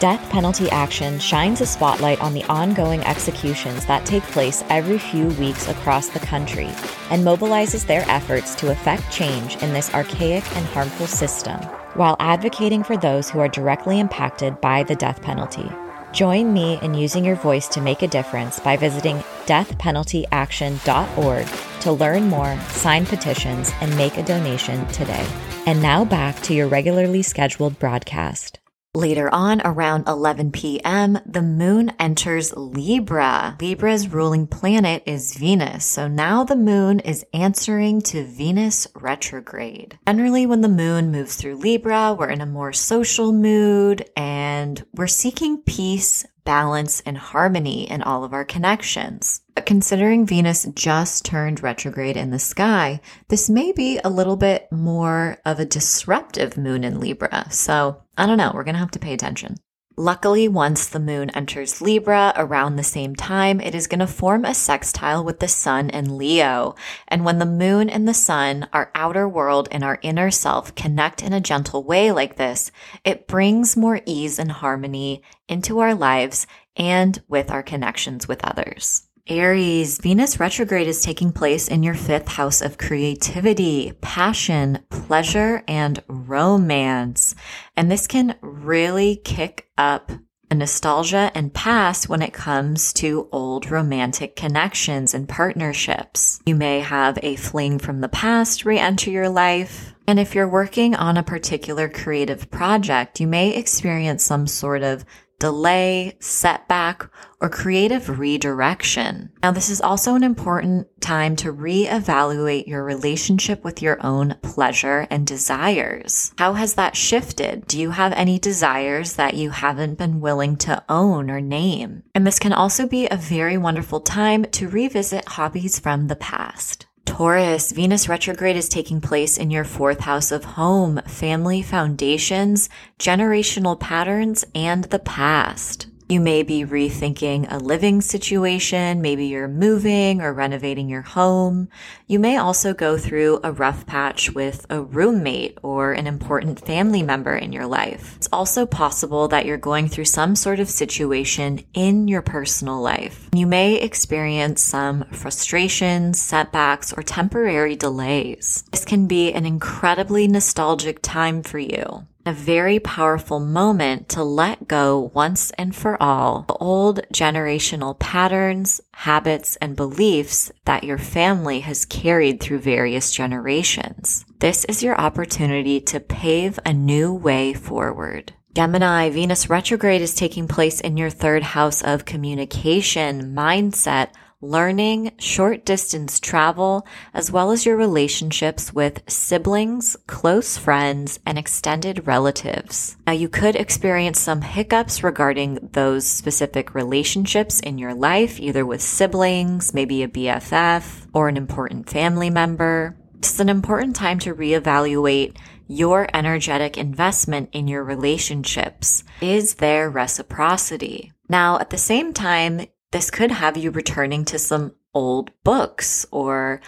Death 0.00 0.28
Penalty 0.30 0.68
Action 0.70 1.20
shines 1.20 1.60
a 1.60 1.66
spotlight 1.66 2.20
on 2.20 2.34
the 2.34 2.42
ongoing 2.44 3.02
executions 3.02 3.86
that 3.86 4.04
take 4.04 4.24
place 4.24 4.64
every 4.70 4.98
few 4.98 5.28
weeks 5.34 5.68
across 5.68 6.08
the 6.08 6.18
country 6.18 6.70
and 7.10 7.24
mobilizes 7.24 7.86
their 7.86 8.04
efforts 8.08 8.56
to 8.56 8.72
effect 8.72 9.08
change 9.12 9.54
in 9.62 9.72
this 9.72 9.94
archaic 9.94 10.44
and 10.56 10.66
harmful 10.66 11.06
system 11.06 11.60
while 11.94 12.16
advocating 12.20 12.82
for 12.82 12.96
those 12.96 13.30
who 13.30 13.40
are 13.40 13.48
directly 13.48 14.00
impacted 14.00 14.60
by 14.60 14.82
the 14.82 14.96
death 14.96 15.22
penalty. 15.22 15.70
Join 16.12 16.52
me 16.52 16.78
in 16.82 16.92
using 16.94 17.24
your 17.24 17.36
voice 17.36 17.68
to 17.68 17.80
make 17.80 18.02
a 18.02 18.08
difference 18.08 18.60
by 18.60 18.76
visiting 18.76 19.16
deathpenaltyaction.org 19.46 21.46
to 21.80 21.92
learn 21.92 22.28
more, 22.28 22.60
sign 22.68 23.06
petitions, 23.06 23.72
and 23.80 23.96
make 23.96 24.18
a 24.18 24.22
donation 24.22 24.86
today. 24.88 25.26
And 25.66 25.80
now 25.80 26.04
back 26.04 26.38
to 26.42 26.52
your 26.54 26.68
regularly 26.68 27.22
scheduled 27.22 27.78
broadcast. 27.78 28.58
Later 28.94 29.32
on, 29.32 29.62
around 29.64 30.06
11 30.06 30.52
p.m., 30.52 31.18
the 31.24 31.40
moon 31.40 31.92
enters 31.98 32.54
Libra. 32.54 33.56
Libra's 33.58 34.12
ruling 34.12 34.46
planet 34.46 35.02
is 35.06 35.34
Venus. 35.34 35.86
So 35.86 36.08
now 36.08 36.44
the 36.44 36.56
moon 36.56 37.00
is 37.00 37.24
answering 37.32 38.02
to 38.02 38.22
Venus 38.22 38.86
retrograde. 38.94 39.98
Generally, 40.06 40.44
when 40.44 40.60
the 40.60 40.68
moon 40.68 41.10
moves 41.10 41.36
through 41.36 41.56
Libra, 41.56 42.12
we're 42.12 42.28
in 42.28 42.42
a 42.42 42.46
more 42.46 42.74
social 42.74 43.32
mood 43.32 44.04
and 44.14 44.84
we're 44.92 45.06
seeking 45.06 45.62
peace, 45.62 46.26
balance, 46.44 47.00
and 47.00 47.16
harmony 47.18 47.90
in 47.90 48.02
all 48.02 48.24
of 48.24 48.32
our 48.32 48.44
connections. 48.44 49.42
But 49.54 49.66
considering 49.66 50.26
Venus 50.26 50.66
just 50.74 51.24
turned 51.24 51.62
retrograde 51.62 52.16
in 52.16 52.30
the 52.30 52.38
sky, 52.38 53.00
this 53.28 53.50
may 53.50 53.72
be 53.72 54.00
a 54.04 54.10
little 54.10 54.36
bit 54.36 54.70
more 54.72 55.38
of 55.44 55.60
a 55.60 55.64
disruptive 55.64 56.56
moon 56.56 56.84
in 56.84 57.00
Libra. 57.00 57.46
So 57.50 58.02
I 58.16 58.26
don't 58.26 58.38
know. 58.38 58.52
We're 58.54 58.64
going 58.64 58.74
to 58.74 58.80
have 58.80 58.90
to 58.92 58.98
pay 58.98 59.12
attention. 59.12 59.56
Luckily, 60.02 60.48
once 60.48 60.88
the 60.88 60.98
moon 60.98 61.30
enters 61.30 61.80
Libra 61.80 62.32
around 62.34 62.74
the 62.74 62.82
same 62.82 63.14
time, 63.14 63.60
it 63.60 63.72
is 63.72 63.86
going 63.86 64.00
to 64.00 64.08
form 64.08 64.44
a 64.44 64.52
sextile 64.52 65.22
with 65.22 65.38
the 65.38 65.46
sun 65.46 65.90
and 65.90 66.18
Leo. 66.18 66.74
And 67.06 67.24
when 67.24 67.38
the 67.38 67.46
moon 67.46 67.88
and 67.88 68.08
the 68.08 68.12
sun, 68.12 68.66
our 68.72 68.90
outer 68.96 69.28
world 69.28 69.68
and 69.70 69.84
our 69.84 70.00
inner 70.02 70.32
self 70.32 70.74
connect 70.74 71.22
in 71.22 71.32
a 71.32 71.40
gentle 71.40 71.84
way 71.84 72.10
like 72.10 72.34
this, 72.34 72.72
it 73.04 73.28
brings 73.28 73.76
more 73.76 74.00
ease 74.04 74.40
and 74.40 74.50
harmony 74.50 75.22
into 75.48 75.78
our 75.78 75.94
lives 75.94 76.48
and 76.74 77.22
with 77.28 77.52
our 77.52 77.62
connections 77.62 78.26
with 78.26 78.44
others. 78.44 79.06
Aries, 79.28 79.98
Venus 79.98 80.40
retrograde 80.40 80.88
is 80.88 81.00
taking 81.00 81.30
place 81.30 81.68
in 81.68 81.84
your 81.84 81.94
fifth 81.94 82.26
house 82.26 82.60
of 82.60 82.76
creativity, 82.76 83.92
passion, 84.00 84.80
pleasure, 84.90 85.62
and 85.68 86.02
romance. 86.08 87.36
And 87.76 87.88
this 87.88 88.08
can 88.08 88.34
really 88.40 89.20
kick 89.22 89.68
up 89.78 90.10
a 90.50 90.56
nostalgia 90.56 91.30
and 91.36 91.54
past 91.54 92.08
when 92.08 92.20
it 92.20 92.32
comes 92.32 92.92
to 92.94 93.28
old 93.30 93.70
romantic 93.70 94.34
connections 94.34 95.14
and 95.14 95.28
partnerships. 95.28 96.40
You 96.44 96.56
may 96.56 96.80
have 96.80 97.16
a 97.22 97.36
fling 97.36 97.78
from 97.78 98.00
the 98.00 98.08
past 98.08 98.64
re-enter 98.64 99.10
your 99.10 99.28
life. 99.28 99.94
And 100.08 100.18
if 100.18 100.34
you're 100.34 100.48
working 100.48 100.96
on 100.96 101.16
a 101.16 101.22
particular 101.22 101.88
creative 101.88 102.50
project, 102.50 103.20
you 103.20 103.28
may 103.28 103.54
experience 103.54 104.24
some 104.24 104.48
sort 104.48 104.82
of 104.82 105.04
delay, 105.42 106.16
setback, 106.20 107.10
or 107.40 107.48
creative 107.48 108.20
redirection. 108.20 109.32
Now, 109.42 109.50
this 109.50 109.70
is 109.70 109.80
also 109.80 110.14
an 110.14 110.22
important 110.22 110.86
time 111.00 111.34
to 111.34 111.52
reevaluate 111.52 112.68
your 112.68 112.84
relationship 112.84 113.64
with 113.64 113.82
your 113.82 113.98
own 114.06 114.36
pleasure 114.42 115.08
and 115.10 115.26
desires. 115.26 116.32
How 116.38 116.52
has 116.52 116.74
that 116.74 116.96
shifted? 116.96 117.66
Do 117.66 117.80
you 117.80 117.90
have 117.90 118.12
any 118.12 118.38
desires 118.38 119.14
that 119.14 119.34
you 119.34 119.50
haven't 119.50 119.98
been 119.98 120.20
willing 120.20 120.56
to 120.58 120.84
own 120.88 121.28
or 121.28 121.40
name? 121.40 122.04
And 122.14 122.24
this 122.24 122.38
can 122.38 122.52
also 122.52 122.86
be 122.86 123.08
a 123.08 123.16
very 123.16 123.58
wonderful 123.58 123.98
time 123.98 124.44
to 124.44 124.68
revisit 124.68 125.26
hobbies 125.26 125.80
from 125.80 126.06
the 126.06 126.14
past. 126.14 126.86
Taurus, 127.04 127.72
Venus 127.72 128.08
retrograde 128.08 128.56
is 128.56 128.68
taking 128.68 129.00
place 129.00 129.36
in 129.36 129.50
your 129.50 129.64
fourth 129.64 130.00
house 130.00 130.32
of 130.32 130.44
home, 130.44 131.00
family 131.06 131.62
foundations, 131.62 132.68
generational 132.98 133.78
patterns, 133.78 134.44
and 134.54 134.84
the 134.84 134.98
past. 134.98 135.88
You 136.12 136.20
may 136.20 136.42
be 136.42 136.66
rethinking 136.66 137.50
a 137.50 137.56
living 137.56 138.02
situation. 138.02 139.00
Maybe 139.00 139.28
you're 139.28 139.48
moving 139.48 140.20
or 140.20 140.34
renovating 140.34 140.90
your 140.90 141.00
home. 141.00 141.70
You 142.06 142.18
may 142.18 142.36
also 142.36 142.74
go 142.74 142.98
through 142.98 143.40
a 143.42 143.50
rough 143.50 143.86
patch 143.86 144.30
with 144.30 144.66
a 144.68 144.82
roommate 144.82 145.56
or 145.62 145.94
an 145.94 146.06
important 146.06 146.66
family 146.66 147.02
member 147.02 147.34
in 147.34 147.50
your 147.50 147.64
life. 147.64 148.14
It's 148.16 148.28
also 148.30 148.66
possible 148.66 149.26
that 149.28 149.46
you're 149.46 149.56
going 149.56 149.88
through 149.88 150.04
some 150.04 150.36
sort 150.36 150.60
of 150.60 150.68
situation 150.68 151.64
in 151.72 152.08
your 152.08 152.20
personal 152.20 152.82
life. 152.82 153.30
You 153.32 153.46
may 153.46 153.76
experience 153.76 154.60
some 154.62 155.04
frustrations, 155.12 156.20
setbacks, 156.20 156.92
or 156.92 157.02
temporary 157.02 157.74
delays. 157.74 158.64
This 158.70 158.84
can 158.84 159.06
be 159.06 159.32
an 159.32 159.46
incredibly 159.46 160.28
nostalgic 160.28 161.00
time 161.00 161.42
for 161.42 161.58
you 161.58 162.06
a 162.24 162.32
very 162.32 162.78
powerful 162.78 163.40
moment 163.40 164.08
to 164.10 164.22
let 164.22 164.68
go 164.68 165.10
once 165.14 165.50
and 165.52 165.74
for 165.74 166.00
all 166.02 166.44
the 166.48 166.54
old 166.54 167.00
generational 167.12 167.98
patterns, 167.98 168.80
habits, 168.92 169.56
and 169.56 169.76
beliefs 169.76 170.52
that 170.64 170.84
your 170.84 170.98
family 170.98 171.60
has 171.60 171.84
carried 171.84 172.40
through 172.40 172.58
various 172.58 173.10
generations. 173.10 174.24
This 174.38 174.64
is 174.66 174.82
your 174.82 175.00
opportunity 175.00 175.80
to 175.80 176.00
pave 176.00 176.58
a 176.64 176.72
new 176.72 177.12
way 177.12 177.54
forward. 177.54 178.32
Gemini, 178.54 179.08
Venus 179.08 179.48
retrograde 179.48 180.02
is 180.02 180.14
taking 180.14 180.46
place 180.46 180.78
in 180.80 180.98
your 180.98 181.08
third 181.08 181.42
house 181.42 181.82
of 181.82 182.04
communication, 182.04 183.34
mindset, 183.34 184.08
learning, 184.42 185.12
short 185.18 185.64
distance 185.64 186.20
travel, 186.20 186.86
as 187.14 187.30
well 187.30 187.52
as 187.52 187.64
your 187.64 187.76
relationships 187.76 188.72
with 188.72 189.02
siblings, 189.08 189.96
close 190.06 190.58
friends, 190.58 191.18
and 191.24 191.38
extended 191.38 192.06
relatives. 192.06 192.96
Now, 193.06 193.12
you 193.12 193.28
could 193.28 193.56
experience 193.56 194.20
some 194.20 194.42
hiccups 194.42 195.02
regarding 195.02 195.70
those 195.72 196.06
specific 196.06 196.74
relationships 196.74 197.60
in 197.60 197.78
your 197.78 197.94
life, 197.94 198.40
either 198.40 198.66
with 198.66 198.82
siblings, 198.82 199.72
maybe 199.72 200.02
a 200.02 200.08
BFF, 200.08 201.06
or 201.14 201.28
an 201.28 201.36
important 201.36 201.88
family 201.88 202.28
member. 202.28 202.96
It's 203.18 203.38
an 203.38 203.48
important 203.48 203.94
time 203.94 204.18
to 204.20 204.34
reevaluate 204.34 205.36
your 205.68 206.06
energetic 206.12 206.76
investment 206.76 207.48
in 207.52 207.68
your 207.68 207.84
relationships. 207.84 209.04
Is 209.20 209.54
there 209.54 209.88
reciprocity? 209.88 211.12
Now, 211.28 211.58
at 211.58 211.70
the 211.70 211.78
same 211.78 212.12
time, 212.12 212.66
this 212.92 213.10
could 213.10 213.30
have 213.30 213.56
you 213.56 213.70
returning 213.70 214.24
to 214.26 214.38
some 214.38 214.74
old 214.94 215.30
books 215.42 216.06
or 216.10 216.60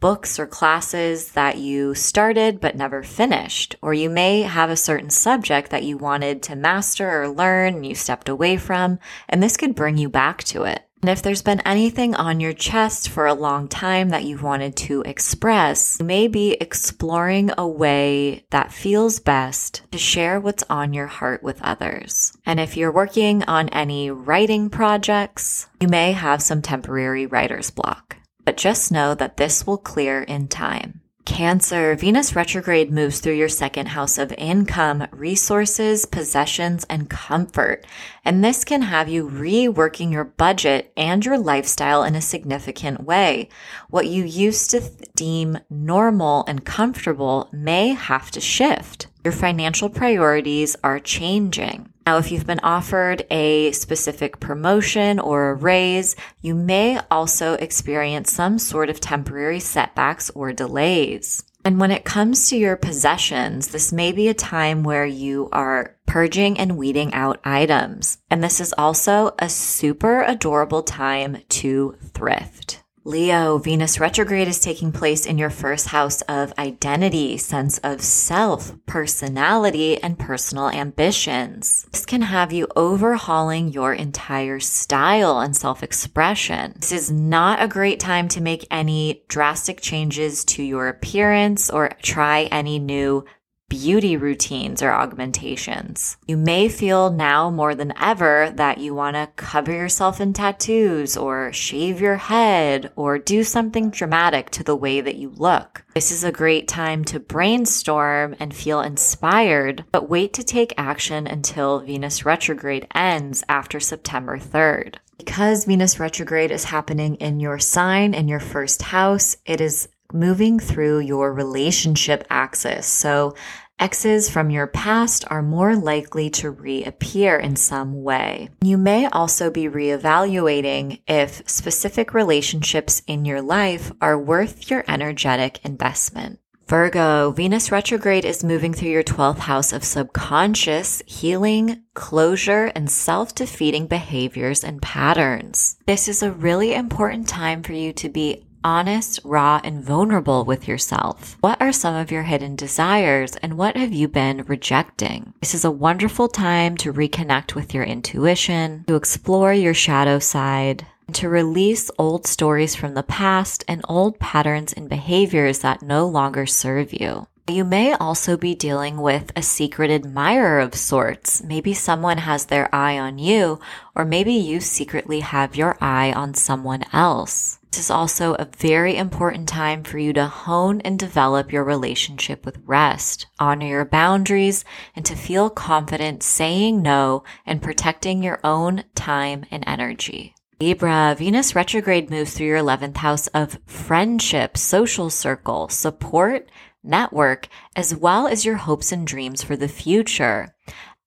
books 0.00 0.38
or 0.38 0.46
classes 0.46 1.32
that 1.32 1.58
you 1.58 1.94
started 1.94 2.60
but 2.60 2.76
never 2.76 3.02
finished. 3.02 3.76
Or 3.82 3.94
you 3.94 4.10
may 4.10 4.42
have 4.42 4.70
a 4.70 4.76
certain 4.76 5.10
subject 5.10 5.70
that 5.70 5.84
you 5.84 5.96
wanted 5.96 6.42
to 6.44 6.56
master 6.56 7.22
or 7.22 7.28
learn 7.28 7.74
and 7.74 7.86
you 7.86 7.94
stepped 7.94 8.28
away 8.28 8.56
from, 8.56 8.98
and 9.28 9.42
this 9.42 9.56
could 9.56 9.76
bring 9.76 9.98
you 9.98 10.08
back 10.08 10.42
to 10.44 10.64
it. 10.64 10.88
And 11.02 11.10
if 11.10 11.20
there's 11.20 11.42
been 11.42 11.60
anything 11.66 12.14
on 12.14 12.38
your 12.38 12.52
chest 12.52 13.08
for 13.08 13.26
a 13.26 13.34
long 13.34 13.66
time 13.66 14.10
that 14.10 14.22
you've 14.22 14.44
wanted 14.44 14.76
to 14.76 15.02
express, 15.02 15.96
you 15.98 16.06
may 16.06 16.28
be 16.28 16.52
exploring 16.52 17.50
a 17.58 17.66
way 17.66 18.46
that 18.50 18.72
feels 18.72 19.18
best 19.18 19.82
to 19.90 19.98
share 19.98 20.38
what's 20.38 20.62
on 20.70 20.92
your 20.92 21.08
heart 21.08 21.42
with 21.42 21.60
others. 21.60 22.32
And 22.46 22.60
if 22.60 22.76
you're 22.76 22.92
working 22.92 23.42
on 23.44 23.68
any 23.70 24.12
writing 24.12 24.70
projects, 24.70 25.66
you 25.80 25.88
may 25.88 26.12
have 26.12 26.40
some 26.40 26.62
temporary 26.62 27.26
writer's 27.26 27.72
block. 27.72 28.18
But 28.44 28.56
just 28.56 28.92
know 28.92 29.16
that 29.16 29.36
this 29.36 29.66
will 29.66 29.78
clear 29.78 30.22
in 30.22 30.46
time. 30.46 31.01
Cancer, 31.24 31.94
Venus 31.94 32.34
retrograde 32.34 32.90
moves 32.90 33.20
through 33.20 33.34
your 33.34 33.48
second 33.48 33.86
house 33.86 34.18
of 34.18 34.32
income, 34.36 35.06
resources, 35.12 36.04
possessions, 36.04 36.84
and 36.90 37.08
comfort. 37.08 37.86
And 38.24 38.44
this 38.44 38.64
can 38.64 38.82
have 38.82 39.08
you 39.08 39.28
reworking 39.28 40.10
your 40.10 40.24
budget 40.24 40.92
and 40.96 41.24
your 41.24 41.38
lifestyle 41.38 42.02
in 42.02 42.16
a 42.16 42.20
significant 42.20 43.04
way. 43.04 43.48
What 43.88 44.08
you 44.08 44.24
used 44.24 44.70
to 44.70 44.80
deem 45.14 45.60
normal 45.70 46.44
and 46.48 46.64
comfortable 46.64 47.48
may 47.52 47.90
have 47.90 48.32
to 48.32 48.40
shift. 48.40 49.06
Your 49.22 49.32
financial 49.32 49.88
priorities 49.88 50.74
are 50.82 50.98
changing. 50.98 51.91
Now, 52.04 52.18
if 52.18 52.32
you've 52.32 52.46
been 52.46 52.60
offered 52.60 53.24
a 53.30 53.72
specific 53.72 54.40
promotion 54.40 55.20
or 55.20 55.50
a 55.50 55.54
raise, 55.54 56.16
you 56.40 56.54
may 56.54 57.00
also 57.10 57.54
experience 57.54 58.32
some 58.32 58.58
sort 58.58 58.90
of 58.90 59.00
temporary 59.00 59.60
setbacks 59.60 60.30
or 60.30 60.52
delays. 60.52 61.44
And 61.64 61.78
when 61.78 61.92
it 61.92 62.04
comes 62.04 62.48
to 62.48 62.56
your 62.56 62.76
possessions, 62.76 63.68
this 63.68 63.92
may 63.92 64.10
be 64.10 64.26
a 64.26 64.34
time 64.34 64.82
where 64.82 65.06
you 65.06 65.48
are 65.52 65.96
purging 66.06 66.58
and 66.58 66.76
weeding 66.76 67.14
out 67.14 67.40
items. 67.44 68.18
And 68.28 68.42
this 68.42 68.60
is 68.60 68.74
also 68.76 69.34
a 69.38 69.48
super 69.48 70.22
adorable 70.22 70.82
time 70.82 71.38
to 71.50 71.96
thrift. 72.14 72.81
Leo, 73.04 73.58
Venus 73.58 73.98
retrograde 73.98 74.46
is 74.46 74.60
taking 74.60 74.92
place 74.92 75.26
in 75.26 75.36
your 75.36 75.50
first 75.50 75.88
house 75.88 76.22
of 76.22 76.52
identity, 76.56 77.36
sense 77.36 77.78
of 77.78 78.00
self, 78.00 78.76
personality, 78.86 80.00
and 80.00 80.16
personal 80.16 80.68
ambitions. 80.68 81.84
This 81.90 82.06
can 82.06 82.22
have 82.22 82.52
you 82.52 82.68
overhauling 82.76 83.72
your 83.72 83.92
entire 83.92 84.60
style 84.60 85.40
and 85.40 85.56
self 85.56 85.82
expression. 85.82 86.74
This 86.76 86.92
is 86.92 87.10
not 87.10 87.60
a 87.60 87.66
great 87.66 87.98
time 87.98 88.28
to 88.28 88.40
make 88.40 88.68
any 88.70 89.24
drastic 89.26 89.80
changes 89.80 90.44
to 90.44 90.62
your 90.62 90.86
appearance 90.86 91.70
or 91.70 91.90
try 92.02 92.42
any 92.52 92.78
new 92.78 93.24
beauty 93.72 94.18
routines 94.18 94.82
or 94.82 94.92
augmentations. 94.92 96.18
You 96.26 96.36
may 96.36 96.68
feel 96.68 97.10
now 97.10 97.48
more 97.48 97.74
than 97.74 97.94
ever 97.98 98.52
that 98.56 98.76
you 98.76 98.94
want 98.94 99.16
to 99.16 99.30
cover 99.36 99.72
yourself 99.72 100.20
in 100.20 100.34
tattoos 100.34 101.16
or 101.16 101.54
shave 101.54 101.98
your 101.98 102.16
head 102.16 102.92
or 102.96 103.16
do 103.16 103.42
something 103.42 103.88
dramatic 103.88 104.50
to 104.50 104.62
the 104.62 104.76
way 104.76 105.00
that 105.00 105.16
you 105.16 105.30
look. 105.30 105.84
This 105.94 106.10
is 106.12 106.22
a 106.22 106.30
great 106.30 106.68
time 106.68 107.02
to 107.06 107.18
brainstorm 107.18 108.36
and 108.38 108.54
feel 108.54 108.82
inspired, 108.82 109.86
but 109.90 110.06
wait 110.06 110.34
to 110.34 110.44
take 110.44 110.74
action 110.76 111.26
until 111.26 111.80
Venus 111.80 112.26
retrograde 112.26 112.86
ends 112.94 113.42
after 113.48 113.80
September 113.80 114.36
3rd. 114.36 114.96
Because 115.16 115.64
Venus 115.64 115.98
retrograde 115.98 116.50
is 116.50 116.64
happening 116.64 117.14
in 117.14 117.40
your 117.40 117.58
sign 117.58 118.12
in 118.12 118.28
your 118.28 118.40
first 118.40 118.82
house, 118.82 119.34
it 119.46 119.62
is 119.62 119.88
moving 120.12 120.58
through 120.58 121.00
your 121.00 121.32
relationship 121.32 122.24
axis. 122.30 122.86
So 122.86 123.34
Exes 123.78 124.30
from 124.30 124.50
your 124.50 124.66
past 124.66 125.24
are 125.28 125.42
more 125.42 125.74
likely 125.74 126.30
to 126.30 126.50
reappear 126.50 127.36
in 127.36 127.56
some 127.56 128.02
way. 128.02 128.48
You 128.62 128.78
may 128.78 129.06
also 129.06 129.50
be 129.50 129.64
reevaluating 129.64 131.02
if 131.08 131.48
specific 131.48 132.14
relationships 132.14 133.02
in 133.06 133.24
your 133.24 133.42
life 133.42 133.90
are 134.00 134.18
worth 134.18 134.70
your 134.70 134.84
energetic 134.86 135.58
investment. 135.64 136.38
Virgo, 136.68 137.32
Venus 137.32 137.70
retrograde 137.70 138.24
is 138.24 138.42
moving 138.42 138.72
through 138.72 138.88
your 138.88 139.02
12th 139.02 139.40
house 139.40 139.74
of 139.74 139.84
subconscious, 139.84 141.02
healing, 141.06 141.82
closure, 141.92 142.72
and 142.74 142.90
self 142.90 143.34
defeating 143.34 143.86
behaviors 143.86 144.64
and 144.64 144.80
patterns. 144.80 145.76
This 145.86 146.08
is 146.08 146.22
a 146.22 146.32
really 146.32 146.72
important 146.72 147.28
time 147.28 147.62
for 147.62 147.74
you 147.74 147.92
to 147.92 148.08
be 148.08 148.46
honest, 148.64 149.20
raw, 149.24 149.60
and 149.64 149.82
vulnerable 149.82 150.44
with 150.44 150.68
yourself. 150.68 151.36
What 151.40 151.60
are 151.60 151.72
some 151.72 151.94
of 151.94 152.10
your 152.10 152.22
hidden 152.22 152.56
desires 152.56 153.36
and 153.36 153.58
what 153.58 153.76
have 153.76 153.92
you 153.92 154.08
been 154.08 154.44
rejecting? 154.46 155.34
This 155.40 155.54
is 155.54 155.64
a 155.64 155.70
wonderful 155.70 156.28
time 156.28 156.76
to 156.78 156.92
reconnect 156.92 157.54
with 157.54 157.74
your 157.74 157.84
intuition, 157.84 158.84
to 158.86 158.96
explore 158.96 159.52
your 159.52 159.74
shadow 159.74 160.18
side, 160.18 160.86
to 161.12 161.28
release 161.28 161.90
old 161.98 162.26
stories 162.26 162.74
from 162.74 162.94
the 162.94 163.02
past 163.02 163.64
and 163.68 163.84
old 163.88 164.18
patterns 164.18 164.72
and 164.72 164.88
behaviors 164.88 165.60
that 165.60 165.82
no 165.82 166.06
longer 166.06 166.46
serve 166.46 166.92
you. 166.92 167.26
You 167.48 167.64
may 167.64 167.92
also 167.94 168.36
be 168.36 168.54
dealing 168.54 168.98
with 168.98 169.32
a 169.34 169.42
secret 169.42 169.90
admirer 169.90 170.60
of 170.60 170.76
sorts. 170.76 171.42
Maybe 171.42 171.74
someone 171.74 172.18
has 172.18 172.46
their 172.46 172.72
eye 172.72 172.96
on 172.96 173.18
you, 173.18 173.58
or 173.96 174.04
maybe 174.04 174.32
you 174.32 174.60
secretly 174.60 175.20
have 175.20 175.56
your 175.56 175.76
eye 175.80 176.12
on 176.12 176.34
someone 176.34 176.84
else. 176.92 177.58
This 177.72 177.86
is 177.86 177.90
also 177.90 178.34
a 178.34 178.50
very 178.58 178.98
important 178.98 179.48
time 179.48 179.82
for 179.82 179.98
you 179.98 180.12
to 180.12 180.26
hone 180.26 180.82
and 180.82 180.98
develop 180.98 181.50
your 181.50 181.64
relationship 181.64 182.44
with 182.44 182.60
rest, 182.66 183.28
honor 183.38 183.66
your 183.66 183.86
boundaries, 183.86 184.62
and 184.94 185.06
to 185.06 185.16
feel 185.16 185.48
confident 185.48 186.22
saying 186.22 186.82
no 186.82 187.24
and 187.46 187.62
protecting 187.62 188.22
your 188.22 188.40
own 188.44 188.84
time 188.94 189.46
and 189.50 189.64
energy. 189.66 190.34
Libra, 190.60 191.16
Venus 191.18 191.54
retrograde 191.54 192.10
moves 192.10 192.34
through 192.34 192.48
your 192.48 192.58
11th 192.58 192.98
house 192.98 193.26
of 193.28 193.58
friendship, 193.64 194.58
social 194.58 195.08
circle, 195.08 195.70
support, 195.70 196.50
network, 196.84 197.48
as 197.74 197.96
well 197.96 198.26
as 198.28 198.44
your 198.44 198.56
hopes 198.56 198.92
and 198.92 199.06
dreams 199.06 199.42
for 199.42 199.56
the 199.56 199.66
future. 199.66 200.54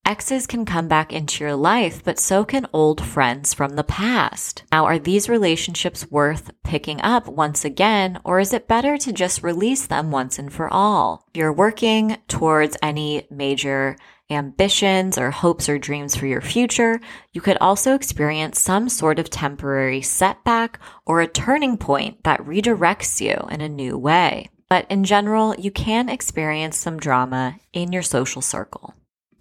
Exes 0.08 0.46
can 0.46 0.66
come 0.66 0.88
back 0.88 1.12
into 1.12 1.44
your 1.44 1.56
life, 1.56 2.04
but 2.04 2.20
so 2.20 2.46
can 2.46 2.68
old 2.72 3.04
friends 3.04 3.56
from 3.56 3.76
the 3.76 3.84
past. 3.84 4.64
Now, 4.72 4.86
are 4.86 5.00
these 5.00 5.28
relationships 5.28 6.12
worth 6.12 6.52
picking 6.64 7.02
up 7.02 7.28
once 7.28 7.66
again, 7.66 8.20
or 8.24 8.40
is 8.40 8.54
it 8.54 8.68
better 8.68 9.00
to 9.00 9.12
just 9.12 9.42
release 9.42 9.88
them 9.88 10.12
once 10.12 10.38
and 10.38 10.54
for 10.54 10.72
all? 10.72 11.26
If 11.34 11.40
you're 11.40 11.52
working 11.52 12.18
towards 12.28 12.78
any 12.84 13.26
major 13.32 13.98
ambitions 14.30 15.18
or 15.18 15.32
hopes 15.32 15.68
or 15.68 15.80
dreams 15.80 16.16
for 16.16 16.28
your 16.28 16.42
future, 16.42 17.00
you 17.34 17.42
could 17.42 17.58
also 17.60 17.96
experience 17.96 18.62
some 18.62 18.90
sort 18.90 19.18
of 19.18 19.32
temporary 19.32 20.04
setback 20.04 20.80
or 21.08 21.22
a 21.22 21.28
turning 21.28 21.78
point 21.78 22.24
that 22.24 22.42
redirects 22.42 23.22
you 23.22 23.48
in 23.50 23.60
a 23.60 23.70
new 23.70 23.98
way. 23.98 24.50
But 24.70 24.86
in 24.92 25.04
general, 25.04 25.56
you 25.56 25.72
can 25.72 26.10
experience 26.10 26.78
some 26.78 26.98
drama 26.98 27.56
in 27.74 27.92
your 27.92 28.04
social 28.04 28.44
circle. 28.44 28.94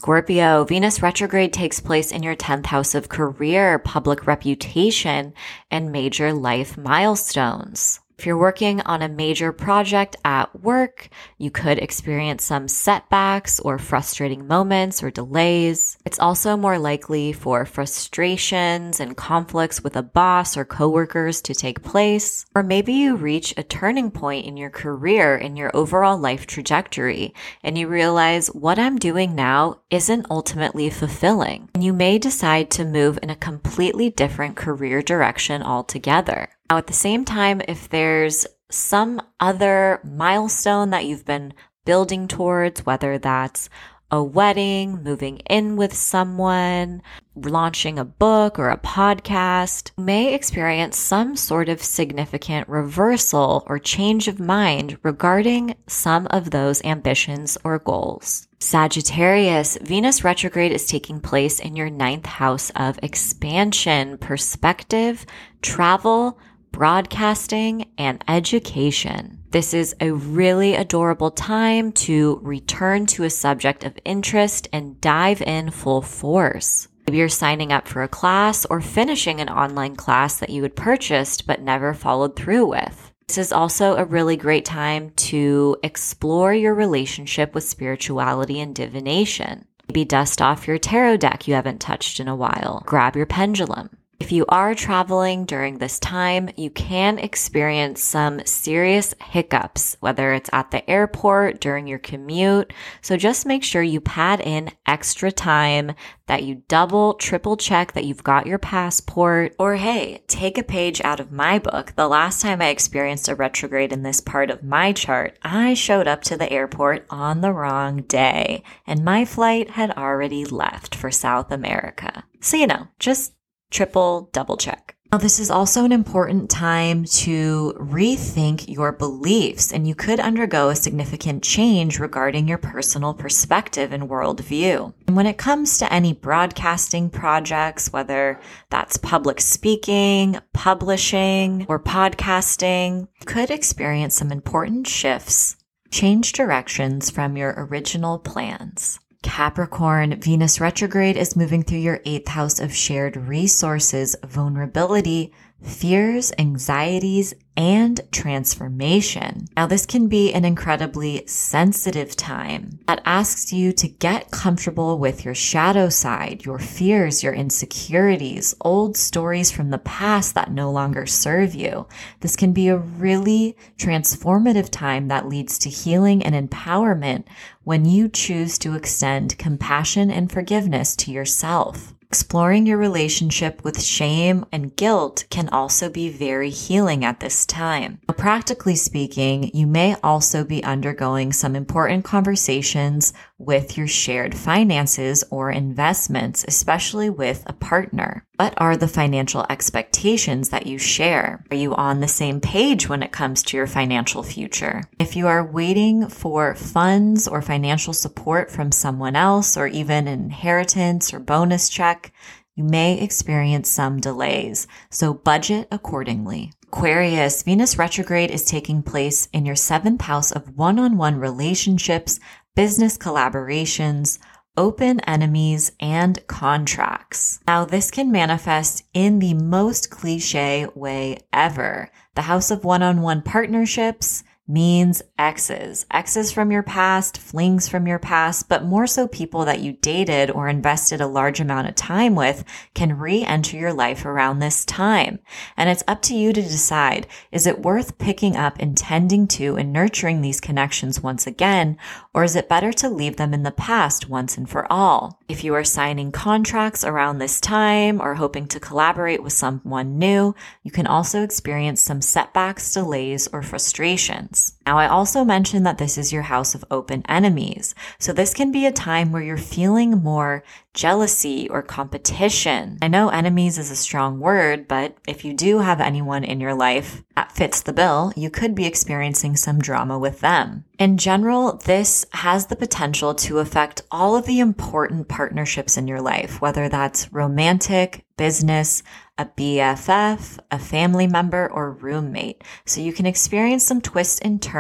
Scorpio, 0.05 0.65
Venus 0.65 1.01
retrograde 1.01 1.55
takes 1.55 1.81
place 1.81 2.13
in 2.13 2.23
your 2.23 2.37
10th 2.37 2.67
house 2.67 2.95
of 2.95 3.09
career, 3.09 3.79
public 3.79 4.27
reputation, 4.27 5.33
and 5.71 5.91
major 5.93 6.35
life 6.35 6.77
milestones. 6.77 8.01
If 8.17 8.27
you're 8.27 8.39
working 8.39 8.81
on 8.83 9.03
a 9.03 9.09
major 9.09 9.53
project 9.53 10.17
at 10.25 10.63
work, 10.63 11.09
you 11.37 11.51
could 11.51 11.79
experience 11.79 12.45
some 12.45 12.69
setbacks 12.69 13.59
or 13.61 13.77
frustrating 13.79 14.47
moments 14.47 15.03
or 15.03 15.11
delays. 15.11 15.99
It's 16.07 16.21
also 16.21 16.57
more 16.57 16.79
likely 16.79 17.33
for 17.33 17.67
frustrations 17.67 19.01
and 19.01 19.17
conflicts 19.17 19.83
with 19.83 19.97
a 19.97 20.03
boss 20.03 20.57
or 20.57 20.65
coworkers 20.65 21.43
to 21.43 21.55
take 21.55 21.83
place. 21.83 22.47
Or 22.55 22.63
maybe 22.63 22.93
you 22.93 23.17
reach 23.17 23.53
a 23.57 23.65
turning 23.65 24.13
point 24.13 24.47
in 24.47 24.57
your 24.57 24.71
career 24.71 25.37
in 25.37 25.57
your 25.57 25.73
overall 25.75 26.17
life 26.17 26.47
trajectory 26.47 27.35
and 27.65 27.77
you 27.77 27.89
realize 27.89 28.47
what 28.49 28.79
I'm 28.79 28.97
doing 28.97 29.35
now 29.35 29.81
isn't 29.91 30.27
ultimately 30.31 30.89
fulfilling. 30.89 31.69
And 31.75 31.83
you 31.83 31.93
may 31.93 32.19
decide 32.19 32.71
to 32.73 32.85
move 32.85 33.19
in 33.23 33.31
a 33.31 33.37
completely 33.37 34.09
different 34.09 34.57
career 34.57 35.03
direction 35.03 35.63
altogether. 35.63 36.49
Now, 36.71 36.79
at 36.79 36.87
the 36.87 36.93
same 36.93 37.25
time, 37.25 37.61
if 37.69 37.89
there's 37.89 38.47
some 38.71 39.21
other 39.39 40.01
milestone 40.03 40.91
that 40.91 41.05
you've 41.05 41.25
been 41.27 41.53
building 41.85 42.27
towards, 42.27 42.87
whether 42.87 43.19
that's 43.19 43.69
a 44.11 44.23
wedding, 44.23 45.03
moving 45.03 45.39
in 45.51 45.77
with 45.77 45.93
someone, 45.93 47.03
launching 47.35 47.99
a 47.99 48.05
book 48.05 48.59
or 48.59 48.71
a 48.71 48.79
podcast, 48.79 49.91
may 49.99 50.33
experience 50.33 50.97
some 50.97 51.37
sort 51.37 51.69
of 51.69 51.83
significant 51.83 52.69
reversal 52.69 53.65
or 53.67 53.79
change 53.79 54.29
of 54.29 54.39
mind 54.39 54.97
regarding 55.03 55.75
some 55.89 56.27
of 56.31 56.51
those 56.51 56.85
ambitions 56.85 57.59
or 57.65 57.79
goals. 57.79 58.47
Sagittarius, 58.61 59.77
Venus 59.83 60.23
retrograde 60.23 60.73
is 60.73 60.87
taking 60.87 61.21
place 61.21 61.59
in 61.59 61.77
your 61.77 61.91
ninth 61.91 62.27
house 62.27 62.71
of 62.77 62.99
expansion, 63.03 64.17
perspective, 64.19 65.27
travel, 65.61 66.39
broadcasting, 66.75 67.89
and 67.97 68.25
education. 68.27 69.39
This 69.53 69.73
is 69.73 69.95
a 70.01 70.11
really 70.11 70.75
adorable 70.75 71.31
time 71.31 71.93
to 71.93 72.41
return 72.43 73.07
to 73.07 73.23
a 73.23 73.31
subject 73.31 73.85
of 73.85 73.97
interest 74.05 74.67
and 74.73 75.01
dive 75.01 75.41
in 75.41 75.71
full 75.71 76.03
force. 76.03 76.89
Maybe 77.07 77.19
you're 77.19 77.29
signing 77.29 77.71
up 77.73 77.87
for 77.87 78.03
a 78.03 78.09
class 78.09 78.65
or 78.65 78.81
finishing 78.81 79.41
an 79.41 79.49
online 79.49 79.95
class 79.95 80.41
that 80.41 80.51
you 80.51 80.65
had 80.65 80.75
purchased 80.75 81.47
but 81.47 81.63
never 81.63 81.95
followed 81.95 82.35
through 82.35 82.67
with. 82.67 83.13
This 83.29 83.39
is 83.39 83.53
also 83.53 83.95
a 83.95 84.05
really 84.05 84.37
great 84.37 84.65
time 84.65 85.11
to 85.11 85.77
explore 85.85 86.53
your 86.53 86.75
relationship 86.75 87.55
with 87.55 87.63
spirituality 87.63 88.59
and 88.59 88.75
divination. 88.75 89.65
Maybe 89.89 90.05
dust 90.05 90.43
off 90.43 90.67
your 90.67 90.79
tarot 90.79 91.19
deck 91.19 91.47
you 91.47 91.55
haven't 91.55 91.81
touched 91.81 92.19
in 92.19 92.27
a 92.27 92.35
while. 92.35 92.83
Grab 92.85 93.15
your 93.15 93.27
pendulum. 93.27 93.91
If 94.21 94.33
you 94.33 94.47
are 94.49 94.75
traveling 94.75 95.45
during 95.45 95.79
this 95.79 95.99
time, 95.99 96.51
you 96.57 96.71
can 96.71 97.19
experience 97.19 98.03
some 98.03 98.45
serious 98.47 99.15
hiccups, 99.21 99.97
whether 100.01 100.33
it's 100.33 100.51
at 100.53 100.71
the 100.71 100.89
airport, 100.89 101.61
during 101.61 101.87
your 101.87 101.99
commute. 101.99 102.73
So 103.03 103.17
just 103.17 103.45
make 103.45 103.65
sure 103.65 103.83
you 103.83 104.01
pad 104.01 104.41
in 104.41 104.71
extra 104.87 105.33
time, 105.33 105.93
that 106.27 106.45
you 106.45 106.63
double, 106.69 107.15
triple 107.15 107.57
check 107.57 107.93
that 107.93 108.05
you've 108.05 108.25
got 108.25 108.47
your 108.47 108.59
passport. 108.59 109.55
Or 109.59 109.77
hey, 109.77 110.23
take 110.27 110.57
a 110.57 110.63
page 110.63 111.01
out 111.03 111.21
of 111.21 111.33
my 111.33 111.59
book. 111.59 111.93
The 111.97 112.09
last 112.09 112.41
time 112.41 112.63
I 112.63 112.69
experienced 112.69 113.29
a 113.29 113.35
retrograde 113.35 113.93
in 113.93 114.05
this 114.05 114.21
part 114.21 114.51
of 114.51 114.63
my 114.63 114.93
chart, 114.93 115.39
I 115.43 115.75
showed 115.75 116.09
up 116.09 116.23
to 116.23 116.37
the 116.37 116.51
airport 116.51 117.05
on 117.11 117.41
the 117.41 117.53
wrong 117.53 118.03
day 118.03 118.63
and 118.87 119.05
my 119.05 119.25
flight 119.25 119.71
had 119.71 119.91
already 119.91 120.45
left 120.45 120.95
for 120.95 121.11
South 121.11 121.51
America. 121.51 122.25
So, 122.41 122.57
you 122.57 122.67
know, 122.67 122.89
just 122.99 123.33
triple, 123.71 124.31
double 124.33 124.57
check. 124.57 124.95
Now, 125.15 125.19
this 125.19 125.39
is 125.39 125.49
also 125.49 125.85
an 125.85 125.93
important 125.93 126.51
time 126.51 127.05
to 127.05 127.73
rethink 127.79 128.67
your 128.67 128.91
beliefs, 128.91 129.73
and 129.73 129.87
you 129.87 129.95
could 129.95 130.19
undergo 130.19 130.71
a 130.71 130.75
significant 130.75 131.45
change 131.45 132.01
regarding 132.01 132.49
your 132.49 132.59
personal 132.59 133.15
perspective 133.15 133.93
and 133.93 134.09
worldview. 134.11 134.93
And 135.07 135.15
when 135.15 135.27
it 135.27 135.39
comes 135.39 135.79
to 135.79 135.93
any 135.93 136.15
broadcasting 136.15 137.11
projects, 137.11 137.93
whether 137.93 138.41
that's 138.71 138.97
public 138.97 139.41
speaking, 139.41 140.41
publishing, 140.53 141.65
or 141.69 141.79
podcasting, 141.79 143.07
you 143.21 143.27
could 143.27 143.53
experience 143.53 144.17
some 144.17 144.33
important 144.33 144.89
shifts, 144.89 145.55
change 145.93 146.33
directions 146.33 147.11
from 147.11 147.37
your 147.37 147.55
original 147.57 148.19
plans. 148.19 148.99
Capricorn, 149.25 150.21
Venus 150.21 150.61
retrograde 150.61 151.17
is 151.17 151.35
moving 151.35 151.63
through 151.63 151.79
your 151.79 152.01
eighth 152.05 152.29
house 152.29 152.61
of 152.61 152.75
shared 152.75 153.17
resources, 153.17 154.15
vulnerability, 154.23 155.33
fears, 155.63 156.33
anxieties, 156.39 157.35
and 157.57 158.01
transformation. 158.11 159.47
Now, 159.57 159.67
this 159.67 159.87
can 159.87 160.09
be 160.09 160.33
an 160.33 160.45
incredibly 160.45 161.25
sensitive 161.27 162.17
time 162.17 162.81
that 162.87 163.03
asks 163.05 163.53
you 163.53 163.73
to 163.75 163.89
get 163.89 164.31
comfortable 164.31 164.99
with 164.99 165.25
your 165.25 165.35
shadow 165.35 165.89
side, 165.89 166.45
your 166.45 166.59
fears, 166.59 167.23
your 167.23 167.33
insecurities, 167.33 168.55
old 168.61 168.97
stories 168.97 169.53
from 169.53 169.71
the 169.71 169.79
past 169.79 170.35
that 170.35 170.51
no 170.51 170.71
longer 170.71 171.07
serve 171.07 171.55
you. 171.55 171.87
This 172.21 172.35
can 172.35 172.53
be 172.53 172.69
a 172.69 172.77
really 172.77 173.57
transformative 173.79 174.71
time 174.71 175.09
that 175.09 175.29
leads 175.29 175.59
to 175.61 175.71
healing 175.71 176.25
and 176.25 176.35
empowerment 176.51 177.25
when 177.63 177.85
you 177.85 178.09
choose 178.09 178.59
to 178.59 178.75
extend 178.75 179.39
compassion 179.39 180.11
and 180.11 180.31
forgiveness 180.31 180.97
to 180.97 181.13
yourself. 181.13 181.94
Exploring 182.09 182.67
your 182.67 182.79
relationship 182.79 183.65
with 183.65 183.83
shame 183.83 184.45
and 184.53 184.77
guilt 184.77 185.25
can 185.31 185.49
also 185.49 185.89
be 185.89 186.09
very 186.09 186.51
healing 186.51 187.05
at 187.05 187.21
this 187.21 187.45
time. 187.47 187.99
Practically 188.17 188.77
speaking, 188.77 189.51
you 189.55 189.67
may 189.67 189.97
also 190.03 190.45
be 190.45 190.63
undergoing 190.63 191.33
some 191.33 191.57
important 191.57 192.05
conversations 192.05 193.13
with 193.39 193.77
your 193.77 193.89
shared 193.89 194.35
finances 194.35 195.25
or 195.31 195.51
investments, 195.51 196.45
especially 196.47 197.11
with 197.11 197.43
a 197.47 197.53
partner. 197.53 198.25
What 198.37 198.55
are 198.57 198.77
the 198.77 198.89
financial 198.89 199.45
expectations 199.51 200.51
that 200.51 200.67
you 200.67 200.79
share? 200.79 201.45
Are 201.51 201.57
you 201.57 201.75
on 201.75 202.01
the 202.01 202.09
same 202.09 202.41
page 202.41 202.89
when 202.89 203.03
it 203.03 203.13
comes 203.13 203.43
to 203.45 203.57
your 203.57 203.67
financial 203.67 204.23
future? 204.23 204.83
If 204.99 205.17
you 205.17 205.27
are 205.27 205.45
waiting 205.45 206.09
for 206.09 206.55
funds 206.55 207.27
or 207.27 207.43
financial 207.43 207.93
support 207.93 208.51
from 208.51 208.73
someone 208.73 209.17
else 209.17 209.57
or 209.57 209.67
even 209.67 210.07
an 210.07 210.25
inheritance 210.25 211.13
or 211.13 211.19
bonus 211.19 211.69
check, 211.69 212.13
you 212.57 212.63
may 212.63 213.01
experience 213.01 213.69
some 213.69 214.01
delays, 214.01 214.69
so 214.89 215.13
budget 215.13 215.67
accordingly. 215.73 216.53
Aquarius, 216.69 217.43
Venus 217.43 217.79
retrograde 217.79 218.33
is 218.33 218.45
taking 218.45 218.83
place 218.83 219.29
in 219.33 219.47
your 219.47 219.55
seventh 219.55 220.03
house 220.03 220.33
of 220.33 220.57
one-on-one 220.57 221.17
relationships, 221.17 222.19
business 222.55 222.97
collaborations, 222.97 224.19
open 224.57 225.01
enemies, 225.01 225.73
and 225.81 226.25
contracts. 226.29 227.41
Now, 227.47 227.65
this 227.65 227.91
can 227.91 228.13
manifest 228.13 228.85
in 228.95 229.19
the 229.19 229.35
most 229.35 229.91
cliche 229.91 230.67
way 230.75 231.19
ever. 231.33 231.91
The 232.15 232.23
house 232.23 232.53
of 232.53 232.65
one-on-one 232.65 233.23
partnerships, 233.23 234.23
means 234.47 235.03
exes, 235.19 235.87
exes 235.91 236.31
from 236.31 236.53
your 236.53 236.63
past, 236.63 237.17
flings 237.17 237.67
from 237.67 237.87
your 237.87 237.99
past, 237.99 238.47
but 238.49 238.65
more 238.65 238.87
so 238.87 239.09
people 239.09 239.47
that 239.47 239.61
you 239.61 239.73
dated 239.73 240.31
or 240.31 240.49
invested 240.49 241.01
a 241.01 241.07
large 241.07 241.41
amount 241.41 241.67
of 241.67 241.75
time 241.75 242.15
with 242.15 242.45
can 242.75 242.99
re-enter 242.99 243.57
your 243.57 243.73
life 243.73 244.05
around 244.05 244.39
this 244.39 244.65
time. 244.67 245.19
And 245.57 245.71
it's 245.71 245.85
up 245.89 246.03
to 246.03 246.15
you 246.15 246.33
to 246.35 246.43
decide, 246.43 247.07
is 247.33 247.47
it 247.47 247.63
worth 247.63 247.97
picking 247.97 248.37
up 248.37 248.57
and 248.61 248.77
tending 248.77 249.27
to 249.29 249.57
and 249.57 249.73
nurturing 249.73 250.21
these 250.21 250.41
connections 250.41 251.03
once 251.03 251.27
again, 251.27 251.79
or 252.13 252.23
is 252.23 252.37
it 252.37 252.49
better 252.49 252.73
to 252.75 252.91
leave 252.91 253.17
them 253.17 253.33
in 253.33 253.45
the 253.45 253.51
past 253.51 254.11
once 254.11 254.37
and 254.37 254.49
for 254.49 254.71
all? 254.71 255.21
If 255.27 255.43
you 255.43 255.55
are 255.55 255.65
signing 255.65 256.13
contracts 256.13 256.85
around 256.85 257.19
this 257.19 257.41
time 257.41 257.99
or 258.01 258.15
hoping 258.15 258.47
to 258.49 258.61
collaborate 258.61 259.23
with 259.23 259.33
someone 259.33 259.99
new, 259.99 260.35
you 260.63 260.71
can 260.71 260.87
also 260.87 261.23
experience 261.23 261.81
some 261.81 262.03
setbacks, 262.03 262.75
delays, 262.75 263.27
or 263.33 263.41
frustrations 263.41 264.34
chance. 264.35 264.54
Now, 264.67 264.79
I 264.79 264.89
also 264.89 265.25
mentioned 265.25 265.67
that 265.67 265.79
this 265.79 265.99
is 265.99 266.13
your 266.13 266.23
house 266.23 266.55
of 266.55 266.65
open 266.71 267.05
enemies. 267.09 267.75
So 267.99 268.13
this 268.13 268.33
can 268.33 268.51
be 268.51 268.67
a 268.67 268.73
time 268.73 269.13
where 269.13 269.23
you're 269.23 269.37
feeling 269.37 270.03
more 270.03 270.43
jealousy 270.73 271.49
or 271.49 271.63
competition. 271.63 272.79
I 272.83 272.89
know 272.89 273.09
enemies 273.09 273.59
is 273.59 273.71
a 273.71 273.77
strong 273.77 274.19
word, 274.19 274.67
but 274.67 274.97
if 275.07 275.25
you 275.25 275.33
do 275.33 275.59
have 275.59 275.81
anyone 275.81 276.25
in 276.25 276.41
your 276.41 276.55
life 276.55 277.03
that 277.15 277.33
fits 277.33 277.63
the 277.63 277.73
bill, 277.73 278.13
you 278.17 278.29
could 278.31 278.55
be 278.55 278.67
experiencing 278.67 279.37
some 279.37 279.61
drama 279.61 279.99
with 279.99 280.21
them. 280.21 280.65
In 280.79 280.99
general, 280.99 281.59
this 281.59 282.05
has 282.13 282.47
the 282.47 282.57
potential 282.57 283.15
to 283.15 283.39
affect 283.39 283.83
all 283.91 284.17
of 284.17 284.27
the 284.27 284.41
important 284.41 285.09
partnerships 285.09 285.77
in 285.77 285.87
your 285.87 286.01
life, 286.01 286.41
whether 286.41 286.69
that's 286.69 287.13
romantic, 287.13 288.05
business, 288.17 288.83
a 289.17 289.27
BFF, 289.27 290.41
a 290.51 290.59
family 290.59 291.07
member, 291.07 291.49
or 291.53 291.71
roommate. 291.71 292.43
So 292.67 292.81
you 292.81 292.93
can 292.93 293.07
experience 293.07 293.65
some 293.65 293.81
twists 293.81 294.19
and 294.21 294.43
turns, 294.43 294.54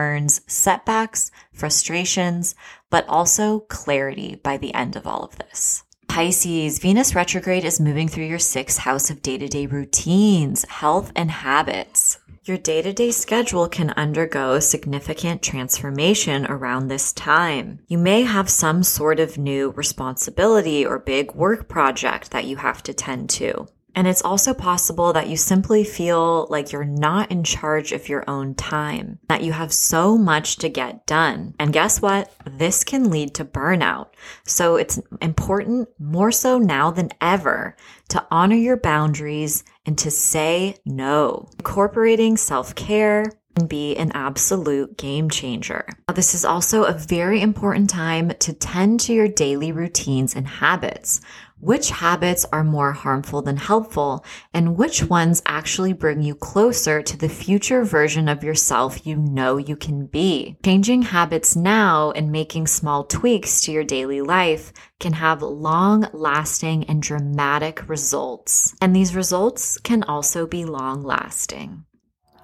setbacks, 0.46 1.30
frustrations, 1.52 2.54
but 2.90 3.08
also 3.08 3.60
clarity 3.60 4.34
by 4.34 4.56
the 4.56 4.74
end 4.74 4.96
of 4.96 5.06
all 5.06 5.22
of 5.24 5.36
this. 5.38 5.84
Pisces, 6.08 6.78
Venus 6.78 7.14
retrograde 7.14 7.64
is 7.64 7.80
moving 7.80 8.08
through 8.08 8.26
your 8.26 8.38
sixth 8.38 8.78
house 8.78 9.10
of 9.10 9.22
day 9.22 9.38
to 9.38 9.48
day 9.48 9.66
routines, 9.66 10.64
health, 10.68 11.10
and 11.16 11.30
habits. 11.30 12.18
Your 12.44 12.58
day 12.58 12.82
to 12.82 12.92
day 12.92 13.10
schedule 13.10 13.68
can 13.68 13.90
undergo 13.96 14.60
significant 14.60 15.42
transformation 15.42 16.44
around 16.46 16.88
this 16.88 17.12
time. 17.12 17.80
You 17.88 17.96
may 17.96 18.22
have 18.22 18.50
some 18.50 18.82
sort 18.82 19.18
of 19.18 19.38
new 19.38 19.70
responsibility 19.70 20.84
or 20.84 20.98
big 20.98 21.34
work 21.34 21.68
project 21.68 22.32
that 22.32 22.44
you 22.44 22.56
have 22.56 22.82
to 22.82 22.92
tend 22.92 23.30
to. 23.30 23.66
And 23.94 24.08
it's 24.08 24.22
also 24.22 24.54
possible 24.54 25.12
that 25.12 25.28
you 25.28 25.36
simply 25.36 25.84
feel 25.84 26.46
like 26.50 26.72
you're 26.72 26.84
not 26.84 27.30
in 27.30 27.44
charge 27.44 27.92
of 27.92 28.08
your 28.08 28.28
own 28.28 28.54
time, 28.54 29.18
that 29.28 29.42
you 29.42 29.52
have 29.52 29.72
so 29.72 30.18
much 30.18 30.56
to 30.56 30.68
get 30.68 31.06
done. 31.06 31.54
And 31.58 31.72
guess 31.72 32.02
what? 32.02 32.32
This 32.44 32.82
can 32.82 33.10
lead 33.10 33.34
to 33.34 33.44
burnout. 33.44 34.08
So 34.44 34.76
it's 34.76 35.00
important 35.22 35.88
more 35.98 36.32
so 36.32 36.58
now 36.58 36.90
than 36.90 37.10
ever 37.20 37.76
to 38.08 38.26
honor 38.30 38.56
your 38.56 38.76
boundaries 38.76 39.64
and 39.86 39.96
to 39.98 40.10
say 40.10 40.76
no. 40.84 41.48
Incorporating 41.58 42.36
self 42.36 42.74
care, 42.74 43.24
be 43.66 43.96
an 43.96 44.12
absolute 44.14 44.96
game 44.96 45.30
changer. 45.30 45.86
This 46.14 46.34
is 46.34 46.44
also 46.44 46.84
a 46.84 46.92
very 46.92 47.40
important 47.40 47.90
time 47.90 48.30
to 48.40 48.52
tend 48.52 49.00
to 49.00 49.12
your 49.12 49.28
daily 49.28 49.72
routines 49.72 50.34
and 50.34 50.46
habits 50.46 51.20
which 51.64 51.88
habits 51.88 52.44
are 52.52 52.62
more 52.62 52.92
harmful 52.92 53.40
than 53.40 53.56
helpful, 53.56 54.22
and 54.52 54.76
which 54.76 55.02
ones 55.04 55.42
actually 55.46 55.94
bring 55.94 56.20
you 56.20 56.34
closer 56.34 57.00
to 57.00 57.16
the 57.16 57.28
future 57.28 57.84
version 57.84 58.28
of 58.28 58.44
yourself 58.44 59.06
you 59.06 59.16
know 59.16 59.56
you 59.56 59.74
can 59.74 60.04
be. 60.04 60.58
Changing 60.62 61.00
habits 61.00 61.56
now 61.56 62.10
and 62.10 62.30
making 62.30 62.66
small 62.66 63.04
tweaks 63.04 63.62
to 63.62 63.72
your 63.72 63.84
daily 63.84 64.20
life 64.20 64.74
can 65.00 65.14
have 65.14 65.40
long 65.40 66.06
lasting 66.12 66.84
and 66.84 67.02
dramatic 67.02 67.88
results. 67.88 68.74
And 68.82 68.94
these 68.94 69.16
results 69.16 69.78
can 69.78 70.02
also 70.02 70.46
be 70.46 70.66
long 70.66 71.02
lasting. 71.02 71.84